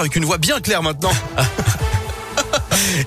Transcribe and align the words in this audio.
avec 0.00 0.16
une 0.16 0.24
voix 0.24 0.38
bien 0.38 0.60
claire 0.60 0.82
maintenant. 0.82 1.12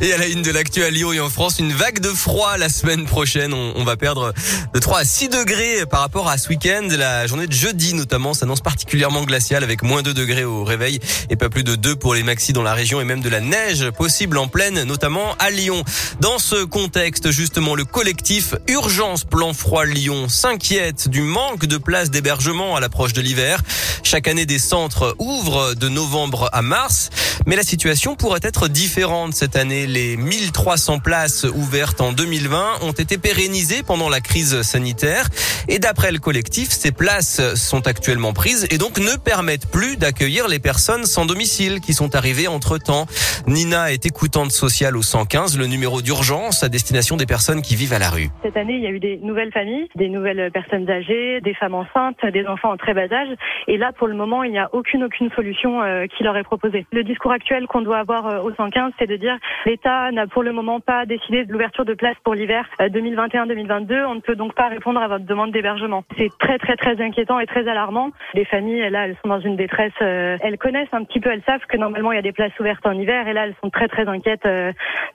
Et 0.00 0.12
à 0.12 0.18
la 0.18 0.26
une 0.26 0.42
de 0.42 0.50
l'actu 0.50 0.82
à 0.82 0.90
Lyon 0.90 1.12
et 1.12 1.20
en 1.20 1.30
France, 1.30 1.58
une 1.58 1.72
vague 1.72 2.00
de 2.00 2.08
froid 2.08 2.56
la 2.56 2.68
semaine 2.68 3.04
prochaine. 3.04 3.52
On, 3.54 3.84
va 3.84 3.96
perdre 3.96 4.32
de 4.74 4.78
3 4.78 5.00
à 5.00 5.04
6 5.04 5.28
degrés 5.28 5.86
par 5.90 6.00
rapport 6.00 6.28
à 6.28 6.38
ce 6.38 6.48
week-end. 6.48 6.86
La 6.90 7.26
journée 7.26 7.46
de 7.46 7.52
jeudi 7.52 7.94
notamment 7.94 8.34
s'annonce 8.34 8.60
particulièrement 8.60 9.24
glaciale 9.24 9.64
avec 9.64 9.82
moins 9.82 10.02
2 10.02 10.14
degrés 10.14 10.44
au 10.44 10.64
réveil 10.64 11.00
et 11.30 11.36
pas 11.36 11.48
plus 11.48 11.64
de 11.64 11.74
2 11.74 11.96
pour 11.96 12.14
les 12.14 12.22
maxis 12.22 12.52
dans 12.52 12.62
la 12.62 12.74
région 12.74 13.00
et 13.00 13.04
même 13.04 13.20
de 13.20 13.28
la 13.28 13.40
neige 13.40 13.90
possible 13.90 14.38
en 14.38 14.48
pleine, 14.48 14.82
notamment 14.84 15.34
à 15.38 15.50
Lyon. 15.50 15.82
Dans 16.20 16.38
ce 16.38 16.64
contexte, 16.64 17.30
justement, 17.30 17.74
le 17.74 17.84
collectif 17.84 18.54
Urgence 18.68 19.24
Plan 19.24 19.52
Froid 19.52 19.84
Lyon 19.84 20.28
s'inquiète 20.28 21.08
du 21.08 21.22
manque 21.22 21.66
de 21.66 21.78
places 21.78 22.10
d'hébergement 22.10 22.76
à 22.76 22.80
l'approche 22.80 23.12
de 23.12 23.20
l'hiver. 23.20 23.62
Chaque 24.02 24.28
année, 24.28 24.46
des 24.46 24.58
centres 24.58 25.16
ouvrent 25.18 25.74
de 25.74 25.88
novembre 25.88 26.48
à 26.52 26.62
mars, 26.62 27.10
mais 27.46 27.56
la 27.56 27.62
situation 27.62 28.16
pourrait 28.16 28.40
être 28.42 28.68
différente 28.68 29.34
cette 29.34 29.55
année. 29.56 29.86
Les 29.86 30.16
1300 30.16 31.00
places 31.00 31.44
ouvertes 31.54 32.00
en 32.00 32.12
2020 32.12 32.82
ont 32.82 32.92
été 32.92 33.18
pérennisées 33.18 33.82
pendant 33.82 34.08
la 34.08 34.20
crise 34.20 34.62
sanitaire. 34.62 35.28
Et 35.68 35.78
d'après 35.78 36.12
le 36.12 36.18
collectif, 36.18 36.68
ces 36.70 36.92
places 36.92 37.54
sont 37.54 37.86
actuellement 37.86 38.32
prises 38.32 38.66
et 38.70 38.78
donc 38.78 38.98
ne 38.98 39.16
permettent 39.16 39.70
plus 39.70 39.96
d'accueillir 39.96 40.48
les 40.48 40.58
personnes 40.58 41.04
sans 41.04 41.26
domicile 41.26 41.80
qui 41.80 41.94
sont 41.94 42.14
arrivées 42.14 42.48
entre 42.48 42.78
temps. 42.78 43.06
Nina 43.46 43.92
est 43.92 44.06
écoutante 44.06 44.50
sociale 44.50 44.96
au 44.96 45.02
115, 45.02 45.58
le 45.58 45.66
numéro 45.66 46.02
d'urgence 46.02 46.62
à 46.62 46.68
destination 46.68 47.16
des 47.16 47.26
personnes 47.26 47.62
qui 47.62 47.76
vivent 47.76 47.94
à 47.94 47.98
la 47.98 48.10
rue. 48.10 48.28
Cette 48.42 48.56
année, 48.56 48.74
il 48.74 48.82
y 48.82 48.86
a 48.86 48.90
eu 48.90 49.00
des 49.00 49.18
nouvelles 49.22 49.52
familles, 49.52 49.88
des 49.96 50.08
nouvelles 50.08 50.50
personnes 50.52 50.88
âgées, 50.90 51.40
des 51.40 51.54
femmes 51.54 51.74
enceintes, 51.74 52.24
des 52.32 52.46
enfants 52.46 52.72
en 52.72 52.76
très 52.76 52.94
bas 52.94 53.10
âge. 53.10 53.36
Et 53.68 53.76
là, 53.76 53.92
pour 53.92 54.06
le 54.06 54.14
moment, 54.14 54.42
il 54.42 54.52
n'y 54.52 54.58
a 54.58 54.68
aucune, 54.72 55.04
aucune 55.04 55.30
solution 55.32 55.82
euh, 55.82 56.06
qui 56.06 56.22
leur 56.22 56.36
est 56.36 56.44
proposée. 56.44 56.86
Le 56.92 57.04
discours 57.04 57.32
actuel 57.32 57.66
qu'on 57.66 57.82
doit 57.82 57.98
avoir 57.98 58.26
euh, 58.26 58.40
au 58.42 58.52
115, 58.54 58.92
c'est 58.98 59.06
de 59.06 59.16
dire 59.16 59.36
l'État 59.64 60.10
n'a 60.12 60.26
pour 60.26 60.42
le 60.42 60.52
moment 60.52 60.80
pas 60.80 61.06
décidé 61.06 61.44
de 61.44 61.52
l'ouverture 61.52 61.84
de 61.84 61.94
places 61.94 62.16
pour 62.24 62.34
l'hiver 62.34 62.66
2021-2022. 62.80 63.92
Euh, 63.92 64.06
On 64.08 64.14
ne 64.14 64.20
peut 64.20 64.36
donc 64.36 64.54
pas 64.54 64.68
répondre 64.68 65.00
à 65.00 65.08
votre 65.08 65.24
demande 65.24 65.52
d'hébergement. 65.52 66.04
C'est 66.16 66.30
très, 66.38 66.58
très, 66.58 66.76
très 66.76 67.00
inquiétant 67.02 67.38
et 67.40 67.46
très 67.46 67.68
alarmant. 67.68 68.10
Les 68.34 68.44
familles, 68.44 68.88
là, 68.90 69.06
elles 69.06 69.16
sont 69.22 69.28
dans 69.28 69.40
une 69.40 69.56
détresse. 69.56 69.92
elles 70.00 70.58
connaissent 70.58 70.92
un 70.92 71.04
petit 71.04 71.20
peu, 71.20 71.30
elles 71.30 71.42
savent 71.46 71.64
que 71.68 71.76
normalement, 71.76 72.12
il 72.12 72.16
y 72.16 72.18
a 72.18 72.22
des 72.22 72.32
places 72.32 72.58
ouvertes 72.58 72.86
en 72.86 72.92
hiver. 72.92 73.28
Et 73.28 73.32
là, 73.32 73.46
elles 73.46 73.56
sont 73.62 73.70
très, 73.70 73.88
très 73.88 74.08
inquiètes 74.08 74.48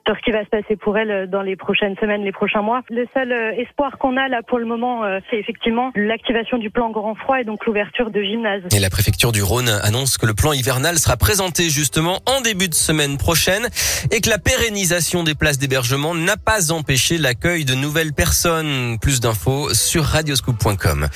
sur 0.07 0.15
ce 0.15 0.21
qui 0.21 0.31
va 0.31 0.43
se 0.43 0.49
passer 0.49 0.75
pour 0.75 0.97
elles 0.97 1.29
dans 1.29 1.41
les 1.41 1.55
prochaines 1.55 1.95
semaines, 1.97 2.23
les 2.23 2.31
prochains 2.31 2.61
mois. 2.61 2.81
Le 2.89 3.05
seul 3.13 3.31
espoir 3.57 3.97
qu'on 3.97 4.17
a 4.17 4.27
là 4.27 4.41
pour 4.41 4.59
le 4.59 4.65
moment, 4.65 5.03
c'est 5.29 5.37
effectivement 5.37 5.91
l'activation 5.95 6.57
du 6.57 6.69
plan 6.69 6.89
grand 6.89 7.15
froid 7.15 7.39
et 7.39 7.43
donc 7.43 7.65
l'ouverture 7.65 8.11
de 8.11 8.21
gymnases. 8.21 8.63
Et 8.75 8.79
la 8.79 8.89
préfecture 8.89 9.31
du 9.31 9.43
Rhône 9.43 9.69
annonce 9.83 10.17
que 10.17 10.25
le 10.25 10.33
plan 10.33 10.53
hivernal 10.53 10.97
sera 10.97 11.17
présenté 11.17 11.69
justement 11.69 12.19
en 12.25 12.41
début 12.41 12.67
de 12.67 12.73
semaine 12.73 13.17
prochaine 13.17 13.67
et 14.11 14.20
que 14.21 14.29
la 14.29 14.37
pérennisation 14.37 15.23
des 15.23 15.33
places 15.33 15.57
d'hébergement 15.57 16.13
n'a 16.13 16.37
pas 16.37 16.71
empêché 16.71 17.17
l'accueil 17.17 17.65
de 17.65 17.73
nouvelles 17.73 18.13
personnes. 18.13 18.97
Plus 18.99 19.19
d'infos 19.19 19.73
sur 19.73 20.03
radioscoop.com. 20.03 21.07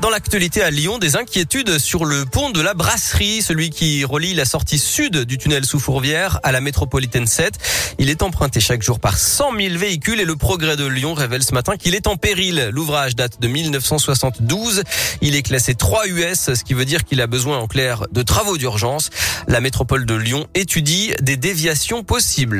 Dans 0.00 0.08
l'actualité 0.08 0.62
à 0.62 0.70
Lyon, 0.70 0.98
des 0.98 1.16
inquiétudes 1.16 1.78
sur 1.78 2.04
le 2.06 2.24
pont 2.24 2.50
de 2.50 2.60
la 2.60 2.72
Brasserie, 2.72 3.42
celui 3.42 3.70
qui 3.70 4.04
relie 4.04 4.34
la 4.34 4.46
sortie 4.46 4.78
sud 4.78 5.24
du 5.24 5.36
tunnel 5.36 5.64
sous 5.66 5.78
Fourvière 5.78 6.40
à 6.42 6.52
la 6.52 6.60
métropolitaine 6.60 7.26
7. 7.26 7.94
Il 7.98 8.08
est 8.08 8.22
emprunté 8.22 8.60
chaque 8.60 8.82
jour 8.82 8.98
par 8.98 9.18
100 9.18 9.56
000 9.58 9.76
véhicules 9.76 10.20
et 10.20 10.24
le 10.24 10.36
progrès 10.36 10.76
de 10.76 10.86
Lyon 10.86 11.14
révèle 11.14 11.42
ce 11.42 11.52
matin 11.52 11.76
qu'il 11.76 11.94
est 11.94 12.06
en 12.06 12.16
péril. 12.16 12.70
L'ouvrage 12.72 13.14
date 13.14 13.40
de 13.40 13.48
1972. 13.48 14.84
Il 15.20 15.34
est 15.34 15.42
classé 15.42 15.74
3 15.74 16.06
US, 16.06 16.54
ce 16.54 16.64
qui 16.64 16.72
veut 16.74 16.86
dire 16.86 17.04
qu'il 17.04 17.20
a 17.20 17.26
besoin 17.26 17.58
en 17.58 17.66
clair 17.66 18.04
de 18.10 18.22
travaux 18.22 18.56
d'urgence. 18.56 19.10
La 19.48 19.60
métropole 19.60 20.06
de 20.06 20.14
Lyon 20.14 20.46
étudie 20.54 21.12
des 21.20 21.36
déviations 21.36 22.04
possibles. 22.04 22.53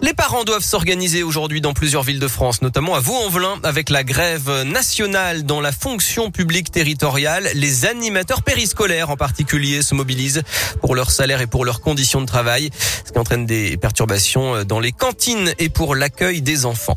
Les 0.00 0.14
parents 0.14 0.44
doivent 0.44 0.64
s'organiser 0.64 1.22
aujourd'hui 1.22 1.60
dans 1.60 1.72
plusieurs 1.72 2.02
villes 2.02 2.20
de 2.20 2.28
France, 2.28 2.62
notamment 2.62 2.94
à 2.94 3.00
Vaux-en-Velin 3.00 3.58
avec 3.62 3.90
la 3.90 4.04
grève 4.04 4.62
nationale 4.62 5.44
dans 5.44 5.60
la 5.60 5.72
fonction 5.72 6.30
publique 6.30 6.70
territoriale. 6.70 7.48
Les 7.54 7.84
animateurs 7.84 8.42
périscolaires 8.42 9.10
en 9.10 9.16
particulier 9.16 9.82
se 9.82 9.94
mobilisent 9.94 10.42
pour 10.80 10.94
leur 10.94 11.10
salaire 11.10 11.40
et 11.40 11.46
pour 11.46 11.64
leurs 11.64 11.80
conditions 11.80 12.20
de 12.20 12.26
travail, 12.26 12.70
ce 13.06 13.12
qui 13.12 13.18
entraîne 13.18 13.46
des 13.46 13.76
perturbations 13.76 14.64
dans 14.64 14.80
les 14.80 14.92
cantines 14.92 15.52
et 15.58 15.68
pour 15.68 15.94
l'accueil 15.94 16.42
des 16.42 16.66
enfants. 16.66 16.96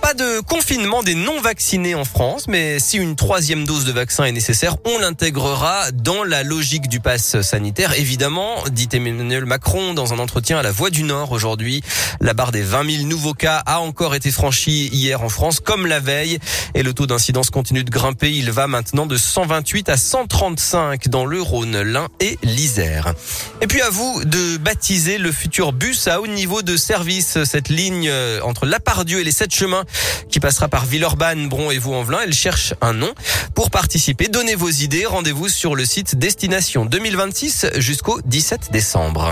Pas 0.00 0.14
de 0.14 0.40
confinement 0.40 1.02
des 1.02 1.14
non-vaccinés 1.14 1.94
en 1.94 2.04
France, 2.04 2.46
mais 2.48 2.78
si 2.78 2.96
une 2.96 3.16
troisième 3.16 3.66
dose 3.66 3.84
de 3.84 3.92
vaccin 3.92 4.24
est 4.24 4.32
nécessaire, 4.32 4.76
on 4.86 4.98
l'intégrera 4.98 5.92
dans 5.92 6.24
la 6.24 6.42
logique 6.42 6.88
du 6.88 7.00
pass 7.00 7.42
sanitaire. 7.42 7.92
Évidemment, 7.98 8.56
dit 8.70 8.88
Emmanuel 8.92 9.44
Macron 9.44 9.92
dans 9.92 10.14
un 10.14 10.18
entretien 10.18 10.58
à 10.58 10.62
la 10.62 10.72
Voix 10.72 10.88
du 10.88 11.02
Nord 11.02 11.32
aujourd'hui. 11.32 11.79
La 12.20 12.34
barre 12.34 12.52
des 12.52 12.62
20 12.62 12.90
000 12.98 13.04
nouveaux 13.04 13.34
cas 13.34 13.62
a 13.66 13.80
encore 13.80 14.14
été 14.14 14.30
franchie 14.30 14.88
hier 14.92 15.22
en 15.22 15.28
France, 15.28 15.60
comme 15.60 15.86
la 15.86 16.00
veille, 16.00 16.38
et 16.74 16.82
le 16.82 16.92
taux 16.92 17.06
d'incidence 17.06 17.50
continue 17.50 17.84
de 17.84 17.90
grimper. 17.90 18.30
Il 18.32 18.50
va 18.50 18.66
maintenant 18.66 19.06
de 19.06 19.16
128 19.16 19.88
à 19.88 19.96
135 19.96 21.08
dans 21.08 21.26
le 21.26 21.40
Rhône, 21.40 21.80
l'Ain 21.80 22.08
et 22.20 22.38
l'Isère. 22.42 23.14
Et 23.60 23.66
puis 23.66 23.80
à 23.80 23.90
vous 23.90 24.24
de 24.24 24.56
baptiser 24.56 25.18
le 25.18 25.32
futur 25.32 25.72
bus 25.72 26.08
à 26.08 26.20
haut 26.20 26.26
niveau 26.26 26.62
de 26.62 26.76
service, 26.76 27.42
cette 27.44 27.68
ligne 27.68 28.10
entre 28.42 28.66
Lapardieu 28.66 29.20
et 29.20 29.24
les 29.24 29.32
Sept 29.32 29.54
Chemins 29.54 29.84
qui 30.30 30.40
passera 30.40 30.68
par 30.68 30.84
Villeurbanne, 30.84 31.48
Bron 31.48 31.70
et 31.70 31.78
Vaux-en-Velin. 31.78 32.20
Elle 32.24 32.34
cherche 32.34 32.74
un 32.80 32.92
nom. 32.92 33.12
Pour 33.54 33.70
participer, 33.70 34.28
donnez 34.28 34.54
vos 34.54 34.70
idées. 34.70 35.06
Rendez-vous 35.06 35.48
sur 35.48 35.74
le 35.74 35.84
site 35.84 36.16
Destination 36.16 36.84
2026 36.84 37.66
jusqu'au 37.76 38.20
17 38.24 38.70
décembre. 38.72 39.30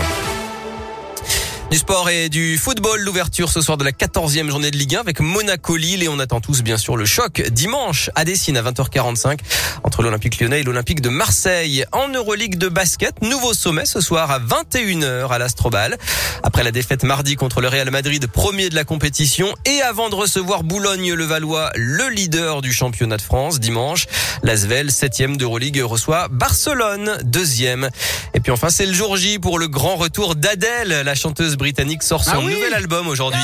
Du 1.69 1.77
sport 1.77 2.09
et 2.09 2.29
du 2.29 2.57
football, 2.57 2.99
l'ouverture 3.01 3.51
ce 3.51 3.61
soir 3.61 3.77
de 3.77 3.83
la 3.83 3.91
14e 3.91 4.49
journée 4.49 4.71
de 4.71 4.77
Ligue 4.77 4.95
1 4.95 5.01
avec 5.01 5.19
Monaco-Lille 5.19 6.01
et 6.01 6.07
on 6.07 6.17
attend 6.17 6.41
tous 6.41 6.63
bien 6.63 6.77
sûr 6.77 6.97
le 6.97 7.05
choc 7.05 7.43
dimanche 7.51 8.09
à 8.15 8.25
Dessine 8.25 8.57
à 8.57 8.63
20h45 8.63 9.37
entre 9.83 10.01
l'Olympique 10.01 10.39
lyonnais 10.39 10.61
et 10.61 10.63
l'Olympique 10.63 10.99
de 10.99 11.09
Marseille. 11.09 11.85
En 11.91 12.07
Euroleague 12.07 12.57
de 12.57 12.69
basket, 12.69 13.21
nouveau 13.21 13.53
sommet 13.53 13.85
ce 13.85 14.01
soir 14.01 14.31
à 14.31 14.39
21h 14.39 15.29
à 15.29 15.37
l'Astrobal. 15.37 15.95
Après 16.41 16.63
la 16.63 16.71
défaite 16.71 17.03
mardi 17.03 17.35
contre 17.35 17.61
le 17.61 17.67
Real 17.67 17.91
Madrid, 17.91 18.25
premier 18.25 18.69
de 18.69 18.75
la 18.75 18.83
compétition 18.83 19.53
et 19.65 19.83
avant 19.83 20.09
de 20.09 20.15
recevoir 20.15 20.63
Boulogne-le-Valois, 20.63 21.69
le 21.75 22.09
leader 22.09 22.63
du 22.63 22.73
championnat 22.73 23.17
de 23.17 23.21
France 23.21 23.59
dimanche, 23.59 24.07
l'Asvel 24.43 24.87
7e 24.87 25.37
d'Euroleague 25.37 25.81
reçoit 25.83 26.27
Barcelone, 26.29 27.17
deuxième. 27.23 27.89
Et 28.33 28.39
puis 28.39 28.51
enfin, 28.51 28.69
c'est 28.69 28.85
le 28.85 28.93
jour 28.93 29.17
J 29.17 29.39
pour 29.39 29.59
le 29.59 29.67
grand 29.67 29.95
retour 29.95 30.35
d'Adèle, 30.35 31.03
la 31.05 31.15
chanteuse 31.15 31.57
britannique 31.57 32.03
sort 32.03 32.23
son 32.23 32.31
Ah 32.33 32.39
oui 32.39 32.53
nouvel 32.53 32.73
album 32.73 33.07
aujourd'hui. 33.07 33.39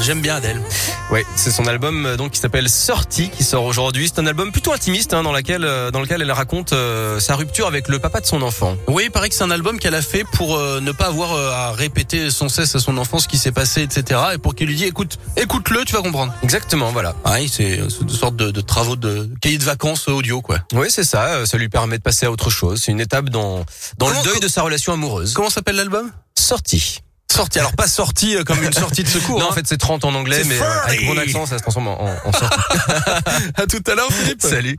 J'aime 0.00 0.20
bien 0.20 0.36
Adèle. 0.36 0.60
Ouais, 1.10 1.26
c'est 1.34 1.50
son 1.50 1.66
album 1.66 2.06
euh, 2.06 2.16
donc 2.16 2.30
qui 2.30 2.38
s'appelle 2.38 2.68
Sortie 2.68 3.30
qui 3.30 3.42
sort 3.42 3.64
aujourd'hui. 3.64 4.06
C'est 4.08 4.20
un 4.20 4.26
album 4.28 4.52
plutôt 4.52 4.72
intimiste 4.72 5.12
hein, 5.12 5.24
dans 5.24 5.32
lequel 5.32 5.64
euh, 5.64 5.90
dans 5.90 6.00
lequel 6.00 6.22
elle 6.22 6.30
raconte 6.30 6.72
euh, 6.72 7.18
sa 7.18 7.34
rupture 7.34 7.66
avec 7.66 7.88
le 7.88 7.98
papa 7.98 8.20
de 8.20 8.26
son 8.26 8.42
enfant. 8.42 8.76
Oui, 8.86 9.04
il 9.06 9.10
paraît 9.10 9.28
que 9.28 9.34
c'est 9.34 9.42
un 9.42 9.50
album 9.50 9.80
qu'elle 9.80 9.96
a 9.96 10.02
fait 10.02 10.22
pour 10.22 10.54
euh, 10.56 10.80
ne 10.80 10.92
pas 10.92 11.06
avoir 11.06 11.32
euh, 11.32 11.50
à 11.50 11.72
répéter 11.72 12.30
sans 12.30 12.48
cesse 12.48 12.76
à 12.76 12.78
son 12.78 12.96
enfant 12.96 13.18
ce 13.18 13.26
qui 13.26 13.38
s'est 13.38 13.50
passé, 13.50 13.82
etc. 13.82 14.20
Et 14.34 14.38
pour 14.38 14.54
qu'il 14.54 14.68
lui 14.68 14.76
dise, 14.76 14.86
écoute, 14.86 15.18
écoute-le, 15.36 15.84
tu 15.84 15.94
vas 15.94 16.02
comprendre. 16.02 16.32
Exactement, 16.44 16.92
voilà. 16.92 17.16
Ah 17.24 17.34
oui, 17.40 17.50
c'est 17.52 17.80
une 18.00 18.08
sorte 18.08 18.36
de, 18.36 18.52
de 18.52 18.60
travaux 18.60 18.94
de 18.94 19.28
cahier 19.40 19.58
de 19.58 19.64
vacances 19.64 20.06
audio, 20.06 20.40
quoi. 20.42 20.58
Oui, 20.74 20.86
c'est 20.90 21.02
ça. 21.04 21.44
Ça 21.44 21.58
lui 21.58 21.68
permet 21.68 21.98
de 21.98 22.02
passer 22.04 22.26
à 22.26 22.30
autre 22.30 22.50
chose. 22.50 22.80
C'est 22.84 22.92
une 22.92 23.00
étape 23.00 23.30
dans 23.30 23.64
dans 23.98 24.06
Comment- 24.06 24.20
le 24.22 24.30
deuil 24.30 24.40
de 24.40 24.46
sa 24.48 24.62
relation 24.62 24.92
amoureuse. 24.92 25.32
Comment 25.34 25.50
s'appelle 25.50 25.74
l'album? 25.74 26.12
Sortie. 26.38 27.00
Sortie. 27.30 27.58
Alors 27.60 27.72
pas 27.74 27.86
sortie 27.86 28.36
euh, 28.36 28.44
comme 28.44 28.62
une 28.62 28.72
sortie 28.72 29.04
de 29.04 29.08
secours. 29.08 29.38
Non, 29.38 29.46
hein. 29.46 29.48
en 29.50 29.54
fait, 29.54 29.66
c'est 29.66 29.78
30 29.78 30.04
en 30.04 30.14
anglais, 30.14 30.40
C'est 30.42 30.48
mais 30.48 30.60
euh, 30.60 30.80
avec 30.84 31.00
30. 31.04 31.14
mon 31.14 31.20
accent, 31.22 31.46
ça 31.46 31.58
se 31.58 31.62
transforme 31.62 31.88
en, 31.88 32.00
en 32.24 32.32
sortie. 32.32 32.58
à 33.56 33.66
tout 33.66 33.82
à 33.86 33.94
l'heure, 33.94 34.12
Philippe. 34.12 34.42
Salut. 34.42 34.78